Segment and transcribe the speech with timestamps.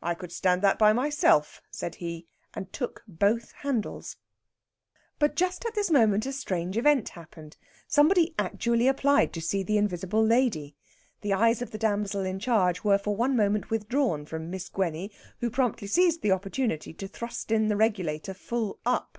[0.00, 4.14] "I could stand that by myself," said he, and took both handles.
[5.18, 7.56] But just at this moment a strange event happened.
[7.88, 10.76] Somebody actually applied to see the invisible lady.
[11.22, 15.10] The eyes of the damsel in charge were for one moment withdrawn from Miss Gwenny,
[15.40, 19.18] who promptly seized the opportunity to thrust in the regulator "full up."